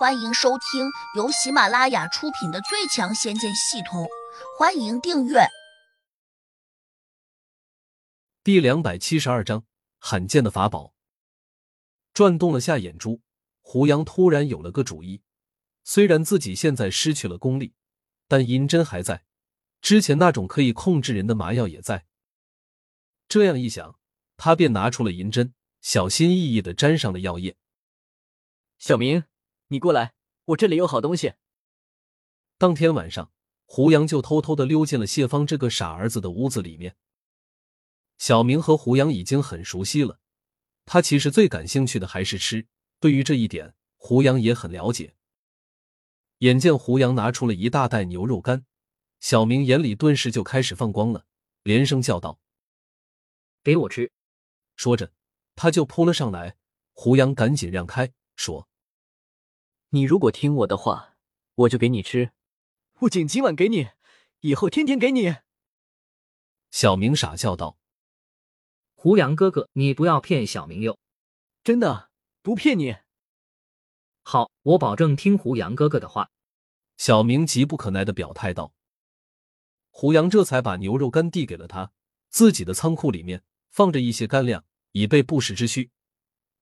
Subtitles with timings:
[0.00, 4.04] 欢迎收听由喜马拉雅出品的《最强仙剑系统》，
[4.58, 5.40] 欢迎订阅。
[8.42, 9.66] 第两百七十二章：
[9.98, 10.94] 罕见的法宝。
[12.14, 13.20] 转动了下眼珠，
[13.60, 15.20] 胡杨突然有了个主意。
[15.84, 17.74] 虽然自己现在失去了功力，
[18.26, 19.26] 但银针还在，
[19.82, 22.06] 之前那种可以控制人的麻药也在。
[23.28, 23.98] 这样一想，
[24.38, 27.58] 他便拿出了银针，小心翼翼的沾上了药液。
[28.78, 29.24] 小明。
[29.72, 30.14] 你过来，
[30.46, 31.34] 我这里有好东西。
[32.58, 33.32] 当天晚上，
[33.66, 36.96] 胡杨就偷偷的溜进了谢芳这个傻儿子的屋子里面。
[38.18, 40.18] 小明和胡杨已经很熟悉了，
[40.86, 42.66] 他其实最感兴趣的还是吃。
[42.98, 45.14] 对于这一点，胡杨也很了解。
[46.38, 48.66] 眼见胡杨拿出了一大袋牛肉干，
[49.20, 51.26] 小明眼里顿时就开始放光了，
[51.62, 52.40] 连声叫道
[53.62, 54.10] ：“给我吃！”
[54.74, 55.12] 说着，
[55.54, 56.56] 他就扑了上来。
[56.92, 58.68] 胡杨赶紧让开，说。
[59.92, 61.16] 你如果听我的话，
[61.56, 62.30] 我就给你吃，
[62.94, 63.88] 不仅今晚给你，
[64.38, 65.38] 以后天天给你。
[66.70, 67.76] 小明傻笑道
[68.94, 70.96] ：“胡杨哥哥，你不要骗小明哟，
[71.64, 72.10] 真的
[72.40, 72.98] 不骗你。”
[74.22, 76.30] 好，我保证听胡杨哥哥的话。
[76.96, 78.72] 小明急不可耐的表态道。
[79.88, 81.90] 胡杨这才把牛肉干递给了他，
[82.28, 85.90] 自己的仓库里面放着一些干粮，以备不时之需。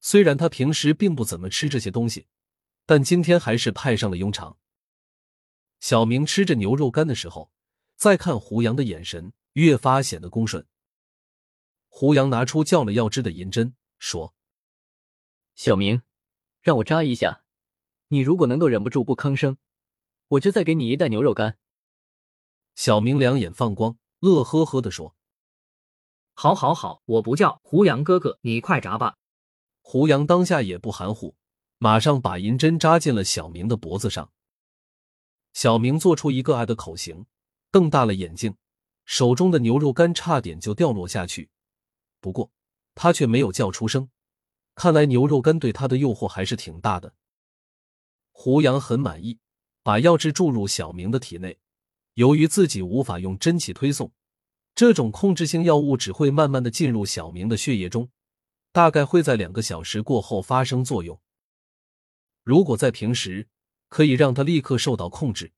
[0.00, 2.26] 虽然他平时并不怎么吃这些东西。
[2.88, 4.56] 但今天还是派上了用场。
[5.78, 7.52] 小明吃着牛肉干的时候，
[7.96, 10.66] 再看胡杨的眼神越发显得恭顺。
[11.88, 14.34] 胡杨拿出叫了药汁的银针，说
[15.54, 16.00] ：“小明，
[16.62, 17.42] 让我扎一下，
[18.06, 19.58] 你如果能够忍不住不吭声，
[20.28, 21.58] 我就再给你一袋牛肉干。”
[22.74, 25.14] 小明两眼放光，乐呵呵的说
[26.32, 29.18] ：“好，好，好，我不叫胡杨哥哥，你快扎吧。”
[29.82, 31.36] 胡杨当下也不含糊。
[31.78, 34.30] 马上把银针扎进了小明的脖子上。
[35.52, 37.26] 小明做出一个爱的口型，
[37.70, 38.56] 瞪大了眼睛，
[39.04, 41.48] 手中的牛肉干差点就掉落下去。
[42.20, 42.50] 不过
[42.94, 44.10] 他却没有叫出声，
[44.74, 47.14] 看来牛肉干对他的诱惑还是挺大的。
[48.32, 49.38] 胡杨很满意，
[49.82, 51.58] 把药汁注入小明的体内。
[52.14, 54.12] 由于自己无法用真气推送，
[54.74, 58.10] 这种控制性药物只会慢慢的进入小明的血液中，
[58.72, 61.20] 大概会在两个小时过后发生作用。
[62.48, 63.46] 如果在平时，
[63.90, 65.52] 可以让他立刻受到控制。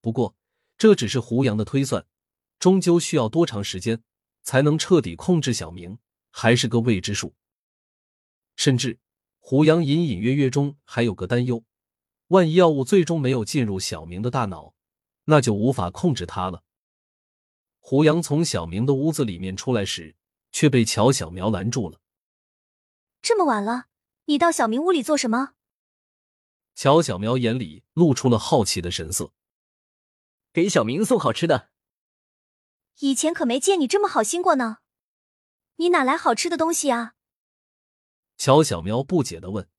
[0.00, 0.34] 不过，
[0.78, 2.06] 这只是胡杨的推算，
[2.58, 4.02] 终究需要多长时间
[4.42, 5.98] 才能彻底控制小明，
[6.30, 7.34] 还是个未知数。
[8.54, 8.98] 甚至，
[9.38, 11.62] 胡杨隐隐约约中还有个担忧：
[12.28, 14.72] 万一药物最终没有进入小明的大脑，
[15.26, 16.62] 那就无法控制他了。
[17.80, 20.16] 胡杨从小明的屋子里面出来时，
[20.52, 22.00] 却被乔小苗拦住了。
[23.20, 23.88] 这么晚了，
[24.24, 25.52] 你到小明屋里做什么？
[26.76, 29.32] 乔小苗眼里露出了好奇的神色，
[30.52, 31.70] 给小明送好吃的。
[32.98, 34.80] 以前可没见你这么好心过呢，
[35.76, 37.14] 你哪来好吃的东西啊？
[38.36, 39.70] 乔小苗不解的问。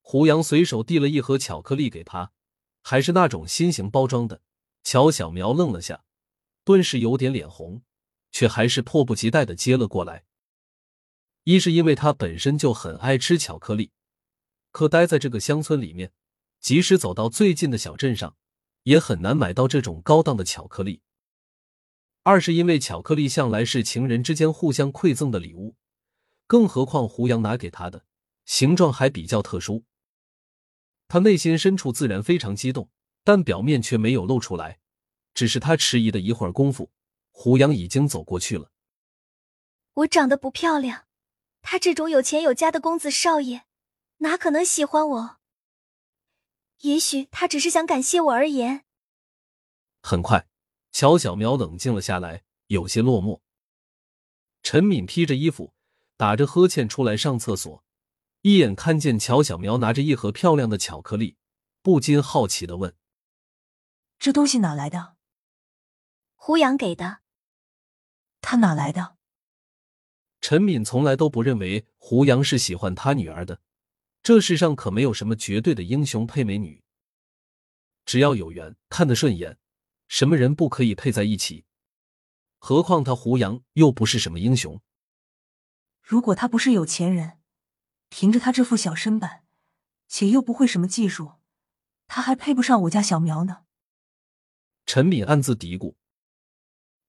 [0.00, 2.32] 胡杨随手递了一盒巧克力给他，
[2.80, 4.40] 还是那种新型包装的。
[4.82, 6.04] 乔小苗愣了下，
[6.64, 7.82] 顿时有点脸红，
[8.30, 10.24] 却还是迫不及待的接了过来。
[11.44, 13.92] 一是因为他本身就很爱吃巧克力。
[14.72, 16.12] 可待在这个乡村里面，
[16.58, 18.36] 即使走到最近的小镇上，
[18.82, 21.02] 也很难买到这种高档的巧克力。
[22.24, 25.76] 二是因为巧克力向来是情人之间互相馈赠的礼物，
[26.46, 28.04] 更何况胡杨拿给他的
[28.44, 29.84] 形状还比较特殊。
[31.06, 32.88] 他内心深处自然非常激动，
[33.22, 34.80] 但表面却没有露出来。
[35.34, 36.90] 只是他迟疑的一会儿功夫，
[37.30, 38.70] 胡杨已经走过去了。
[39.94, 41.04] 我长得不漂亮，
[41.60, 43.64] 他这种有钱有家的公子少爷。
[44.22, 45.36] 哪可能喜欢我？
[46.82, 48.84] 也许他只是想感谢我而言。
[50.00, 50.48] 很快，
[50.92, 53.40] 乔小苗冷静了下来，有些落寞。
[54.62, 55.74] 陈敏披着衣服，
[56.16, 57.84] 打着呵欠出来上厕所，
[58.42, 61.36] 一眼看见乔小苗拿着一盒漂亮的巧克力，
[61.82, 62.94] 不禁好奇的问
[64.20, 65.16] ：“这东西哪来的？”
[66.36, 67.22] 胡杨给的。
[68.40, 69.16] 他哪来的？
[70.40, 73.60] 陈敏从来都不认为胡杨是喜欢他女儿的。
[74.22, 76.80] 这世上可没有什么绝对的英雄配美女，
[78.04, 79.58] 只要有缘，看得顺眼，
[80.06, 81.64] 什么人不可以配在一起？
[82.58, 84.80] 何况他胡杨又不是什么英雄。
[86.00, 87.40] 如果他不是有钱人，
[88.10, 89.44] 凭着他这副小身板，
[90.06, 91.32] 且又不会什么技术，
[92.06, 93.64] 他还配不上我家小苗呢。
[94.86, 95.96] 陈敏暗自嘀咕。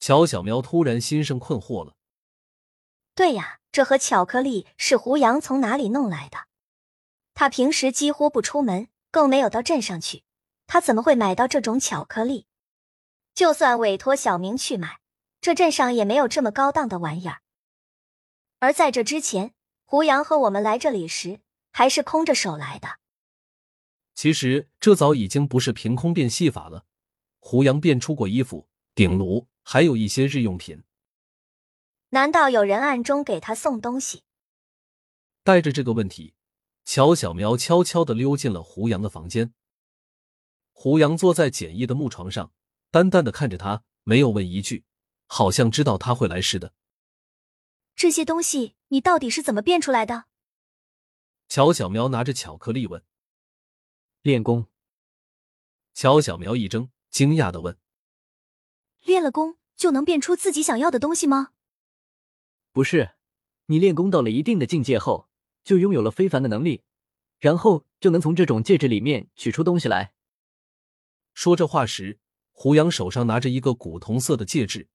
[0.00, 1.96] 乔小苗突然心生困惑了。
[3.14, 6.48] 对呀，这盒巧克力是胡杨从哪里弄来的？
[7.38, 10.24] 他平时几乎不出门，更没有到镇上去，
[10.66, 12.46] 他怎么会买到这种巧克力？
[13.34, 15.00] 就算委托小明去买，
[15.42, 17.42] 这镇上也没有这么高档的玩意儿。
[18.58, 19.52] 而在这之前，
[19.84, 21.40] 胡杨和我们来这里时，
[21.72, 23.00] 还是空着手来的。
[24.14, 26.86] 其实这早已经不是凭空变戏法了，
[27.38, 30.82] 胡杨变出过衣服、顶炉，还有一些日用品。
[32.08, 34.22] 难道有人暗中给他送东西？
[35.44, 36.32] 带着这个问题，
[36.86, 39.52] 乔小苗悄悄的溜进了胡杨的房间。
[40.70, 42.52] 胡杨坐在简易的木床上，
[42.92, 44.84] 淡淡的看着他，没有问一句，
[45.26, 46.72] 好像知道他会来似的。
[47.96, 50.26] 这些东西你到底是怎么变出来的？
[51.48, 53.04] 乔小苗拿着巧克力问。
[54.22, 54.66] 练功。
[55.92, 57.76] 乔小苗一怔，惊讶的问
[59.02, 61.50] ：“练了功就能变出自己想要的东西吗？”
[62.70, 63.16] 不是，
[63.66, 65.28] 你练功到了一定的境界后，
[65.66, 66.82] 就拥有了非凡的能力，
[67.38, 70.14] 然后就能从这种戒指里面取出东西来。
[71.34, 72.18] 说这话时，
[72.52, 74.88] 胡杨手上拿着一个古铜色的戒指，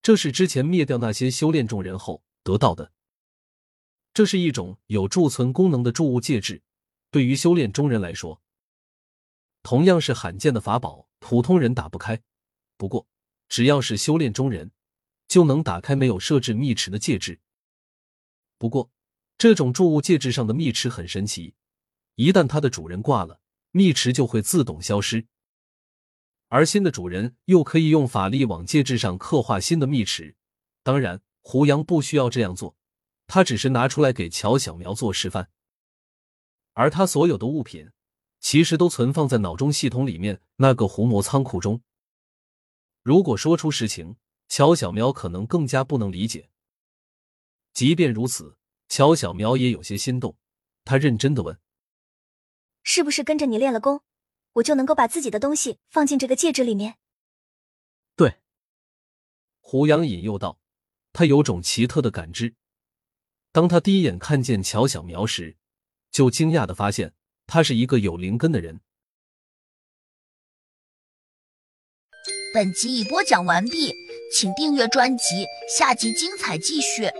[0.00, 2.92] 这是之前灭掉那些修炼众人后得到的。
[4.14, 6.62] 这是一种有贮存功能的铸物戒指，
[7.10, 8.40] 对于修炼中人来说，
[9.64, 12.22] 同样是罕见的法宝，普通人打不开。
[12.76, 13.08] 不过，
[13.48, 14.70] 只要是修炼中人。
[15.30, 17.38] 就能打开没有设置密匙的戒指。
[18.58, 18.90] 不过，
[19.40, 21.54] 这种铸物戒指上的密池很神奇，
[22.14, 23.40] 一旦它的主人挂了，
[23.70, 25.26] 密池就会自动消失。
[26.48, 30.36] 而新的主人又可以用法力往戒指上刻画新的密池。
[30.82, 32.76] 当然，胡杨不需要这样做，
[33.26, 35.48] 他只是拿出来给乔小苗做示范。
[36.74, 37.90] 而他所有的物品，
[38.40, 41.80] 其实都存放在脑中系统里面那个胡魔仓库中。
[43.02, 44.18] 如果说出实情。
[44.52, 46.50] 乔小苗可能更加不能理解。
[47.72, 48.58] 即便如此，
[48.90, 50.36] 乔小苗也有些心动。
[50.84, 51.58] 他认真的问
[52.82, 54.02] ：“是不是跟着你练了功，
[54.54, 56.96] 我就能够把自己的东西放进这个戒指里面？”
[58.16, 58.40] 对。
[59.60, 60.58] 胡杨引诱道
[61.14, 62.56] ：“他有种奇特的感知。
[63.52, 65.56] 当他第一眼看见乔小苗时，
[66.10, 67.14] 就惊讶的发现
[67.46, 68.80] 他是一个有灵根的人。”
[72.52, 73.94] 本集已播讲完毕。
[74.32, 75.44] 请订阅专辑，
[75.76, 77.10] 下集精彩继续。